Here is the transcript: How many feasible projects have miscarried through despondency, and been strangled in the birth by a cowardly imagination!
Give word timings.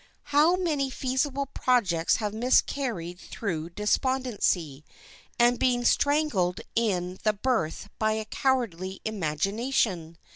How 0.33 0.55
many 0.55 0.89
feasible 0.89 1.45
projects 1.45 2.15
have 2.15 2.33
miscarried 2.33 3.19
through 3.19 3.69
despondency, 3.69 4.83
and 5.37 5.59
been 5.59 5.85
strangled 5.85 6.59
in 6.75 7.19
the 7.21 7.33
birth 7.33 7.87
by 7.99 8.13
a 8.13 8.25
cowardly 8.25 8.99
imagination! 9.05 10.17